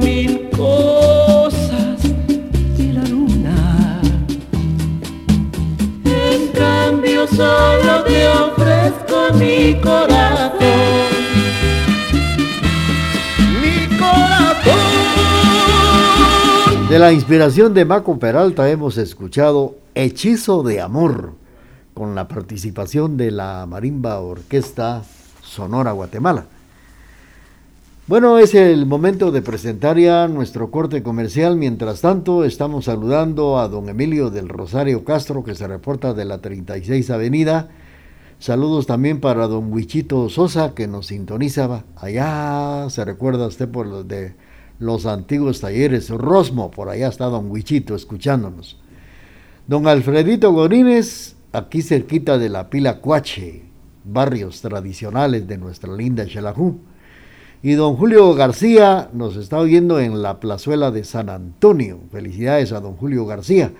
Mil 0.00 0.48
cosas 0.50 2.04
y 2.78 2.92
la 2.92 3.04
luna. 3.04 4.00
En 6.04 6.48
cambio 6.52 7.26
solo 7.26 8.04
te 8.04 8.28
ofrezco. 8.28 9.34
Mi 9.34 9.74
corazón. 9.80 10.56
De 16.88 16.98
la 17.00 17.12
inspiración 17.12 17.74
de 17.74 17.84
Maco 17.84 18.18
Peralta 18.18 18.70
hemos 18.70 18.96
escuchado 18.96 19.76
Hechizo 19.94 20.62
de 20.62 20.80
Amor, 20.80 21.32
con 21.94 22.14
la 22.14 22.28
participación 22.28 23.16
de 23.16 23.32
la 23.32 23.66
Marimba 23.66 24.20
Orquesta 24.20 25.02
Sonora 25.42 25.90
Guatemala. 25.92 26.46
Bueno, 28.08 28.38
es 28.38 28.54
el 28.54 28.86
momento 28.86 29.32
de 29.32 29.42
presentar 29.42 29.98
ya 29.98 30.28
nuestro 30.28 30.70
corte 30.70 31.02
comercial. 31.02 31.56
Mientras 31.56 32.02
tanto, 32.02 32.44
estamos 32.44 32.84
saludando 32.84 33.58
a 33.58 33.66
don 33.66 33.88
Emilio 33.88 34.30
del 34.30 34.48
Rosario 34.48 35.02
Castro, 35.02 35.42
que 35.42 35.56
se 35.56 35.66
reporta 35.66 36.14
de 36.14 36.24
la 36.24 36.38
36 36.40 37.10
Avenida. 37.10 37.68
Saludos 38.38 38.86
también 38.86 39.18
para 39.18 39.48
don 39.48 39.72
Huichito 39.72 40.28
Sosa, 40.28 40.72
que 40.72 40.86
nos 40.86 41.08
sintonizaba 41.08 41.82
allá. 41.96 42.88
Se 42.90 43.04
recuerda 43.04 43.48
usted 43.48 43.68
por 43.68 43.88
los 43.88 44.06
de 44.06 44.36
los 44.78 45.04
antiguos 45.04 45.60
talleres 45.60 46.08
Rosmo, 46.10 46.70
por 46.70 46.88
allá 46.88 47.08
está 47.08 47.24
don 47.24 47.50
Huichito 47.50 47.96
escuchándonos. 47.96 48.78
Don 49.66 49.88
Alfredito 49.88 50.52
Gorines, 50.52 51.34
aquí 51.52 51.82
cerquita 51.82 52.38
de 52.38 52.50
la 52.50 52.70
Pila 52.70 53.00
Cuache, 53.00 53.64
barrios 54.04 54.60
tradicionales 54.60 55.48
de 55.48 55.58
nuestra 55.58 55.92
linda 55.92 56.24
Xelajú. 56.24 56.78
Y 57.62 57.72
don 57.72 57.96
Julio 57.96 58.34
García 58.34 59.08
nos 59.12 59.36
está 59.36 59.58
oyendo 59.58 59.98
en 59.98 60.22
la 60.22 60.40
plazuela 60.40 60.90
de 60.90 61.04
San 61.04 61.30
Antonio. 61.30 61.98
Felicidades 62.12 62.72
a 62.72 62.80
don 62.80 62.94
Julio 62.94 63.24
García. 63.24 63.72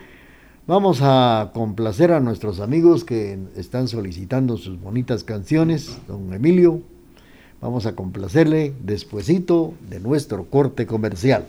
Vamos 0.66 1.00
a 1.02 1.50
complacer 1.54 2.10
a 2.10 2.20
nuestros 2.20 2.60
amigos 2.60 3.04
que 3.04 3.38
están 3.54 3.86
solicitando 3.86 4.56
sus 4.56 4.80
bonitas 4.80 5.24
canciones. 5.24 5.98
Don 6.08 6.32
Emilio, 6.32 6.80
vamos 7.60 7.86
a 7.86 7.94
complacerle 7.94 8.72
despuesito 8.82 9.74
de 9.88 10.00
nuestro 10.00 10.46
corte 10.46 10.86
comercial. 10.86 11.46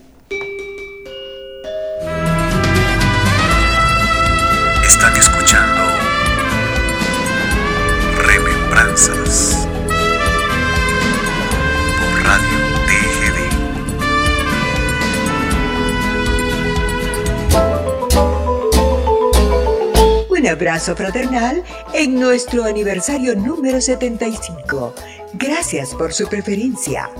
Abrazo 20.57 20.95
fraternal 20.95 21.63
en 21.93 22.19
nuestro 22.19 22.63
aniversario 22.63 23.35
número 23.35 23.79
75. 23.79 24.95
Gracias 25.33 25.93
por 25.93 26.11
su 26.13 26.27
preferencia. 26.27 27.11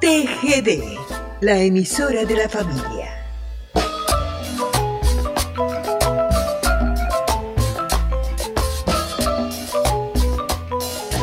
TGD, 0.00 0.96
la 1.40 1.58
emisora 1.58 2.24
de 2.24 2.36
la 2.36 2.48
familia. 2.48 3.26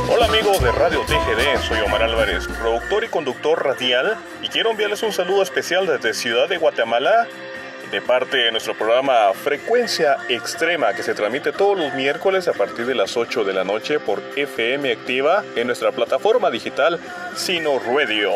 Hola 0.09 0.25
amigos 0.25 0.61
de 0.61 0.71
Radio 0.73 0.99
TGD, 1.05 1.61
soy 1.69 1.79
Omar 1.79 2.03
Álvarez, 2.03 2.47
productor 2.59 3.05
y 3.05 3.07
conductor 3.07 3.63
radial 3.63 4.17
y 4.41 4.49
quiero 4.49 4.71
enviarles 4.71 5.03
un 5.03 5.13
saludo 5.13 5.41
especial 5.41 5.87
desde 5.87 6.13
Ciudad 6.13 6.49
de 6.49 6.57
Guatemala 6.57 7.29
de 7.91 8.01
parte 8.01 8.37
de 8.37 8.51
nuestro 8.51 8.73
programa 8.73 9.33
Frecuencia 9.33 10.17
Extrema 10.29 10.93
que 10.93 11.03
se 11.03 11.13
transmite 11.13 11.51
todos 11.51 11.77
los 11.77 11.93
miércoles 11.93 12.47
a 12.47 12.53
partir 12.53 12.85
de 12.85 12.95
las 12.95 13.17
8 13.17 13.43
de 13.43 13.53
la 13.53 13.65
noche 13.65 13.99
por 13.99 14.21
FM 14.37 14.91
Activa 14.93 15.43
en 15.57 15.67
nuestra 15.67 15.91
plataforma 15.91 16.49
digital 16.49 16.99
Sino 17.35 17.79
Radio. 17.79 18.31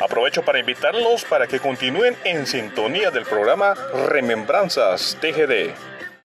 Aprovecho 0.00 0.42
para 0.42 0.58
invitarlos 0.58 1.24
para 1.24 1.46
que 1.46 1.60
continúen 1.60 2.14
en 2.24 2.46
sintonía 2.46 3.10
del 3.10 3.24
programa 3.24 3.74
Remembranzas 4.08 5.16
TGD. 5.20 5.93